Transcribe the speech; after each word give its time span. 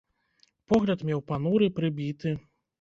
Погляд 0.73 1.05
меў 1.11 1.23
пануры, 1.29 1.71
прыбіты. 1.79 2.37